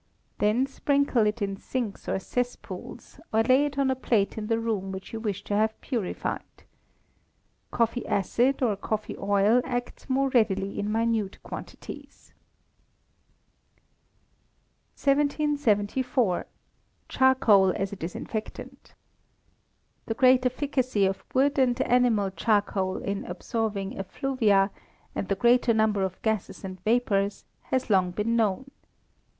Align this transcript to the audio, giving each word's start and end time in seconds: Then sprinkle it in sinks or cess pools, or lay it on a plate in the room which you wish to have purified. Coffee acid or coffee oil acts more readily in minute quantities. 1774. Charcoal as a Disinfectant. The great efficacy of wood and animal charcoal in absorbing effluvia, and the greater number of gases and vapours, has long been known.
Then 0.39 0.65
sprinkle 0.65 1.27
it 1.27 1.43
in 1.43 1.55
sinks 1.57 2.09
or 2.09 2.17
cess 2.17 2.55
pools, 2.55 3.19
or 3.31 3.43
lay 3.43 3.65
it 3.65 3.77
on 3.77 3.91
a 3.91 3.95
plate 3.95 4.35
in 4.35 4.47
the 4.47 4.57
room 4.59 4.91
which 4.91 5.13
you 5.13 5.19
wish 5.19 5.43
to 5.43 5.55
have 5.55 5.79
purified. 5.79 6.41
Coffee 7.69 8.07
acid 8.07 8.63
or 8.63 8.75
coffee 8.75 9.15
oil 9.19 9.61
acts 9.63 10.09
more 10.09 10.29
readily 10.29 10.79
in 10.79 10.91
minute 10.91 11.37
quantities. 11.43 12.33
1774. 14.97 16.47
Charcoal 17.07 17.71
as 17.75 17.93
a 17.93 17.95
Disinfectant. 17.95 18.95
The 20.07 20.15
great 20.15 20.47
efficacy 20.47 21.05
of 21.05 21.23
wood 21.31 21.59
and 21.59 21.79
animal 21.81 22.31
charcoal 22.31 22.97
in 22.97 23.23
absorbing 23.25 23.99
effluvia, 23.99 24.71
and 25.13 25.27
the 25.27 25.35
greater 25.35 25.75
number 25.75 26.01
of 26.01 26.19
gases 26.23 26.63
and 26.63 26.83
vapours, 26.83 27.45
has 27.65 27.91
long 27.91 28.09
been 28.09 28.35
known. 28.35 28.71